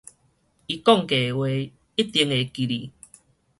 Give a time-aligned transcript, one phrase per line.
[0.03, 0.17] 伊講過的話，
[1.95, 2.91] 一定會記得